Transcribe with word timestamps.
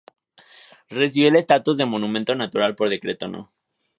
Recibió 0.89 1.29
el 1.29 1.35
estatus 1.35 1.77
de 1.77 1.85
monumento 1.85 2.33
natural 2.33 2.73
por 2.75 2.89
decreto 2.89 3.27
No. 3.27 3.51